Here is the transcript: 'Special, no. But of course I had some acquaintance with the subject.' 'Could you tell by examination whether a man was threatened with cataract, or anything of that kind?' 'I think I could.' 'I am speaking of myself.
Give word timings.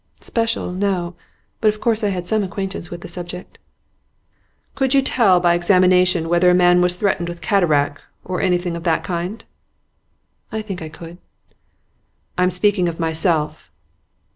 'Special, 0.19 0.71
no. 0.71 1.13
But 1.59 1.67
of 1.67 1.79
course 1.79 2.03
I 2.03 2.09
had 2.09 2.27
some 2.27 2.41
acquaintance 2.41 2.89
with 2.89 3.01
the 3.01 3.07
subject.' 3.07 3.59
'Could 4.73 4.95
you 4.95 5.03
tell 5.03 5.39
by 5.39 5.53
examination 5.53 6.27
whether 6.27 6.49
a 6.49 6.55
man 6.55 6.81
was 6.81 6.97
threatened 6.97 7.29
with 7.29 7.39
cataract, 7.39 8.01
or 8.25 8.41
anything 8.41 8.75
of 8.75 8.81
that 8.83 9.03
kind?' 9.03 9.45
'I 10.51 10.61
think 10.63 10.81
I 10.81 10.89
could.' 10.89 11.19
'I 12.35 12.43
am 12.45 12.49
speaking 12.49 12.89
of 12.89 12.99
myself. 12.99 13.69